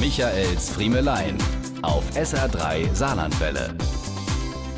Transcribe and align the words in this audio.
Michaels 0.00 0.70
Friemelein 0.70 1.38
auf 1.82 2.04
SR3 2.16 2.92
Saarlandwelle. 2.92 3.76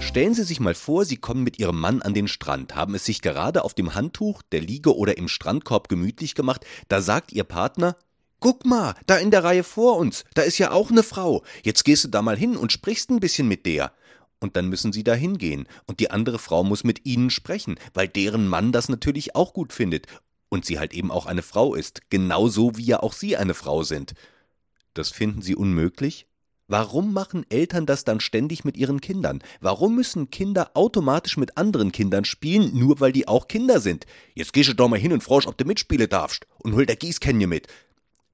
Stellen 0.00 0.32
Sie 0.32 0.42
sich 0.42 0.58
mal 0.58 0.74
vor, 0.74 1.04
Sie 1.04 1.18
kommen 1.18 1.44
mit 1.44 1.58
Ihrem 1.58 1.78
Mann 1.78 2.00
an 2.00 2.14
den 2.14 2.28
Strand, 2.28 2.74
haben 2.74 2.94
es 2.94 3.04
sich 3.04 3.20
gerade 3.20 3.62
auf 3.62 3.74
dem 3.74 3.94
Handtuch, 3.94 4.40
der 4.52 4.62
Liege 4.62 4.96
oder 4.96 5.18
im 5.18 5.28
Strandkorb 5.28 5.88
gemütlich 5.88 6.34
gemacht, 6.34 6.64
da 6.88 7.02
sagt 7.02 7.30
Ihr 7.30 7.44
Partner, 7.44 7.94
Guck 8.40 8.64
mal, 8.64 8.94
da 9.06 9.18
in 9.18 9.30
der 9.30 9.44
Reihe 9.44 9.64
vor 9.64 9.98
uns, 9.98 10.24
da 10.32 10.42
ist 10.42 10.56
ja 10.56 10.70
auch 10.70 10.90
eine 10.90 11.02
Frau. 11.02 11.44
Jetzt 11.62 11.84
gehst 11.84 12.04
du 12.04 12.08
da 12.08 12.22
mal 12.22 12.36
hin 12.36 12.56
und 12.56 12.72
sprichst 12.72 13.10
ein 13.10 13.20
bisschen 13.20 13.46
mit 13.46 13.66
der. 13.66 13.92
Und 14.40 14.56
dann 14.56 14.68
müssen 14.68 14.92
sie 14.92 15.04
da 15.04 15.14
hingehen. 15.14 15.68
Und 15.86 16.00
die 16.00 16.10
andere 16.10 16.38
Frau 16.38 16.64
muss 16.64 16.84
mit 16.84 17.04
ihnen 17.04 17.28
sprechen, 17.30 17.76
weil 17.92 18.08
deren 18.08 18.48
Mann 18.48 18.72
das 18.72 18.88
natürlich 18.88 19.36
auch 19.36 19.52
gut 19.52 19.74
findet. 19.74 20.06
Und 20.48 20.64
sie 20.64 20.78
halt 20.78 20.94
eben 20.94 21.10
auch 21.10 21.26
eine 21.26 21.42
Frau 21.42 21.74
ist, 21.74 22.10
genauso 22.10 22.76
wie 22.76 22.84
ja 22.84 23.00
auch 23.00 23.12
sie 23.12 23.36
eine 23.36 23.54
Frau 23.54 23.84
sind. 23.84 24.14
Das 24.94 25.10
finden 25.10 25.42
Sie 25.42 25.56
unmöglich? 25.56 26.26
Warum 26.68 27.12
machen 27.12 27.44
Eltern 27.50 27.86
das 27.86 28.04
dann 28.04 28.20
ständig 28.20 28.64
mit 28.64 28.76
ihren 28.76 29.00
Kindern? 29.00 29.42
Warum 29.60 29.94
müssen 29.94 30.30
Kinder 30.30 30.70
automatisch 30.74 31.36
mit 31.36 31.58
anderen 31.58 31.92
Kindern 31.92 32.24
spielen, 32.24 32.78
nur 32.78 33.00
weil 33.00 33.12
die 33.12 33.28
auch 33.28 33.48
Kinder 33.48 33.80
sind? 33.80 34.06
Jetzt 34.34 34.52
gehst 34.52 34.70
du 34.70 34.74
doch 34.74 34.88
mal 34.88 34.98
hin 34.98 35.12
und 35.12 35.22
fragst, 35.22 35.48
ob 35.48 35.58
du 35.58 35.64
mitspielen 35.64 36.08
darfst 36.08 36.46
und 36.58 36.74
hol 36.74 36.86
der 36.86 36.96
Gießkänje 36.96 37.46
mit. 37.46 37.66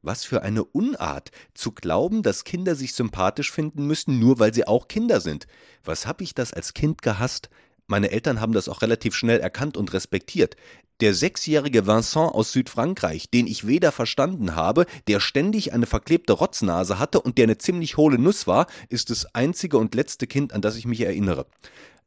Was 0.02 0.24
für 0.24 0.42
eine 0.42 0.62
Unart, 0.62 1.32
zu 1.54 1.72
glauben, 1.72 2.22
dass 2.22 2.44
Kinder 2.44 2.76
sich 2.76 2.94
sympathisch 2.94 3.50
finden 3.50 3.86
müssen, 3.86 4.20
nur 4.20 4.38
weil 4.38 4.54
sie 4.54 4.66
auch 4.66 4.86
Kinder 4.86 5.20
sind. 5.20 5.48
Was 5.82 6.06
hab 6.06 6.20
ich 6.20 6.34
das 6.34 6.52
als 6.52 6.74
Kind 6.74 7.02
gehasst? 7.02 7.50
Meine 7.90 8.10
Eltern 8.10 8.40
haben 8.40 8.52
das 8.52 8.68
auch 8.68 8.82
relativ 8.82 9.14
schnell 9.14 9.40
erkannt 9.40 9.78
und 9.78 9.94
respektiert. 9.94 10.56
Der 11.00 11.14
sechsjährige 11.14 11.86
Vincent 11.86 12.32
aus 12.32 12.52
Südfrankreich, 12.52 13.30
den 13.30 13.46
ich 13.46 13.66
weder 13.66 13.92
verstanden 13.92 14.54
habe, 14.54 14.84
der 15.06 15.20
ständig 15.20 15.72
eine 15.72 15.86
verklebte 15.86 16.34
Rotznase 16.34 16.98
hatte 16.98 17.20
und 17.20 17.38
der 17.38 17.44
eine 17.44 17.56
ziemlich 17.56 17.96
hohle 17.96 18.18
Nuss 18.18 18.46
war, 18.46 18.66
ist 18.90 19.08
das 19.08 19.34
einzige 19.34 19.78
und 19.78 19.94
letzte 19.94 20.26
Kind, 20.26 20.52
an 20.52 20.60
das 20.60 20.76
ich 20.76 20.86
mich 20.86 21.00
erinnere. 21.00 21.46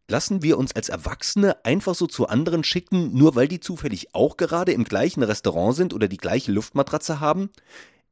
Lassen 0.07 0.43
wir 0.43 0.59
uns 0.59 0.75
als 0.75 0.89
Erwachsene 0.89 1.65
einfach 1.65 1.95
so 1.95 2.05
zu 2.05 2.27
anderen 2.27 2.63
schicken, 2.63 3.17
nur 3.17 3.33
weil 3.35 3.47
die 3.47 3.59
zufällig 3.59 4.13
auch 4.13 4.37
gerade 4.37 4.73
im 4.73 4.83
gleichen 4.83 5.23
Restaurant 5.23 5.75
sind 5.75 5.93
oder 5.95 6.07
die 6.07 6.17
gleiche 6.17 6.51
Luftmatratze 6.51 7.19
haben? 7.19 7.49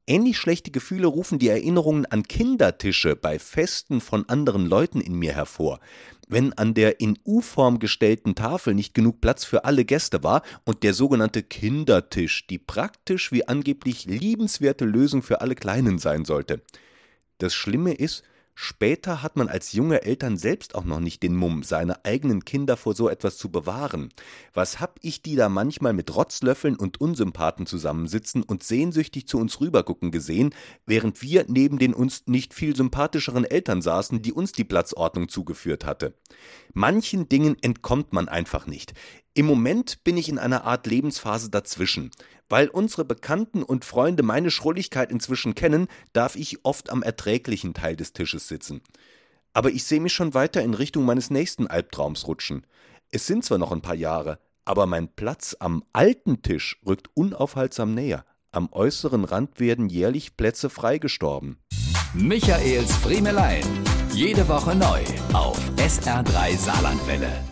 Ähnlich 0.08 0.40
schlechte 0.40 0.72
Gefühle 0.72 1.06
rufen 1.06 1.38
die 1.38 1.50
Erinnerungen 1.50 2.08
an 2.08 2.24
Kindertische 2.24 3.16
bei 3.16 3.38
Festen 3.38 4.02
von 4.02 4.28
anderen 4.28 4.66
Leuten 4.66 5.02
in 5.02 5.14
mir 5.14 5.34
hervor. 5.34 5.80
Wenn 6.32 6.54
an 6.54 6.76
der 6.76 7.02
in 7.02 7.18
U-Form 7.26 7.80
gestellten 7.80 8.36
Tafel 8.36 8.76
nicht 8.76 8.94
genug 8.94 9.20
Platz 9.20 9.44
für 9.44 9.66
alle 9.66 9.84
Gäste 9.84 10.24
war 10.24 10.44
und 10.64 10.84
der 10.84 10.94
sogenannte 10.94 11.42
Kindertisch 11.42 12.46
die 12.46 12.60
praktisch 12.60 13.32
wie 13.32 13.48
angeblich 13.48 14.06
liebenswerte 14.06 14.86
Lösung 14.86 15.24
für 15.24 15.42
alle 15.42 15.56
Kleinen 15.56 15.98
sein 15.98 16.26
sollte. 16.26 16.62
Das 17.40 17.56
Schlimme 17.56 17.94
ist, 17.94 18.24
Später 18.62 19.24
hat 19.24 19.38
man 19.38 19.48
als 19.48 19.72
junge 19.72 20.02
Eltern 20.02 20.36
selbst 20.36 20.76
auch 20.76 20.84
noch 20.84 21.00
nicht 21.00 21.24
den 21.24 21.34
Mumm, 21.34 21.64
seine 21.64 22.04
eigenen 22.04 22.44
Kinder 22.44 22.76
vor 22.76 22.94
so 22.94 23.08
etwas 23.08 23.38
zu 23.38 23.50
bewahren. 23.50 24.10
Was 24.54 24.82
hab 24.82 25.00
ich 25.02 25.22
die 25.22 25.38
da 25.38 25.48
manchmal 25.48 25.94
mit 25.94 26.14
Rotzlöffeln 26.14 26.76
und 26.76 27.00
Unsympathen 27.00 27.66
zusammensitzen 27.66 28.44
und 28.44 28.64
sehnsüchtig 28.64 29.30
zu 29.30 29.38
uns 29.38 29.62
rübergucken 29.62 30.12
gesehen, 30.12 30.54
während 30.86 31.22
wir 31.22 31.46
neben 31.48 31.80
den 31.80 31.94
uns 31.94 32.24
nicht 32.28 32.54
viel 32.54 32.76
sympathischeren 32.76 33.46
Eltern 33.46 33.82
saßen, 33.82 34.22
die 34.22 34.34
uns 34.34 34.52
die 34.52 34.66
Platzordnung 34.66 35.30
zugeführt 35.30 35.86
hatte. 35.86 36.14
Manchen 36.74 37.30
Dingen 37.30 37.56
entkommt 37.62 38.12
man 38.12 38.28
einfach 38.28 38.68
nicht. 38.68 38.94
Im 39.34 39.46
Moment 39.46 40.04
bin 40.04 40.18
ich 40.18 40.30
in 40.30 40.40
einer 40.40 40.64
Art 40.64 40.88
Lebensphase 40.88 41.50
dazwischen. 41.50 42.12
Weil 42.50 42.68
unsere 42.68 43.06
Bekannten 43.06 43.62
und 43.62 43.86
Freunde 43.86 44.24
meine 44.24 44.50
Schrulligkeit 44.50 45.12
inzwischen 45.12 45.54
kennen, 45.54 45.88
darf 46.14 46.36
ich 46.36 46.66
oft 46.66 46.90
am 46.90 47.04
erträglichen 47.04 47.74
Teil 47.74 47.96
des 47.96 48.14
Tisches 48.14 48.48
sitzen. 48.48 48.82
Aber 49.54 49.70
ich 49.70 49.84
sehe 49.84 50.00
mich 50.00 50.14
schon 50.14 50.34
weiter 50.34 50.64
in 50.64 50.74
Richtung 50.74 51.06
meines 51.06 51.30
nächsten 51.30 51.68
Albtraums 51.68 52.28
rutschen. 52.28 52.66
Es 53.12 53.28
sind 53.28 53.46
zwar 53.46 53.60
noch 53.60 53.72
ein 53.72 53.82
paar 53.82 53.96
Jahre, 53.96 54.40
aber 54.66 54.86
mein 54.86 55.10
Platz 55.16 55.56
am 55.60 55.84
alten 55.94 56.42
Tisch 56.42 56.80
rückt 56.86 57.10
unaufhaltsam 57.14 57.94
näher. 57.94 58.26
Am 58.52 58.72
äußeren 58.72 59.26
Rand 59.26 59.60
werden 59.60 59.90
jährlich 59.90 60.36
Plätze 60.36 60.72
freigestorben. 60.72 61.60
Michaels 62.14 62.96
Friemelein. 62.98 63.64
Jede 64.12 64.48
Woche 64.48 64.76
neu 64.76 65.02
auf 65.34 65.60
SR3 65.78 66.58
Saarlandwelle. 66.58 67.49